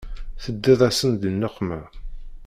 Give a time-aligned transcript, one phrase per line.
[0.43, 1.79] Teddiḍ-asen di nneqma.